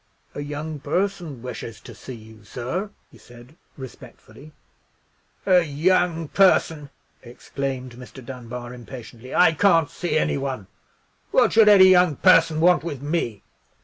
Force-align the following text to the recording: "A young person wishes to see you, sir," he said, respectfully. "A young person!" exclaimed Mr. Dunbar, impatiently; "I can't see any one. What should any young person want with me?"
"A 0.33 0.41
young 0.41 0.79
person 0.79 1.43
wishes 1.43 1.79
to 1.81 1.93
see 1.93 2.15
you, 2.15 2.43
sir," 2.43 2.89
he 3.11 3.19
said, 3.19 3.55
respectfully. 3.77 4.51
"A 5.45 5.61
young 5.61 6.27
person!" 6.27 6.89
exclaimed 7.21 7.91
Mr. 7.91 8.25
Dunbar, 8.25 8.73
impatiently; 8.73 9.35
"I 9.35 9.51
can't 9.51 9.91
see 9.91 10.17
any 10.17 10.39
one. 10.39 10.65
What 11.29 11.53
should 11.53 11.69
any 11.69 11.85
young 11.89 12.15
person 12.15 12.59
want 12.61 12.83
with 12.83 13.03
me?" 13.03 13.43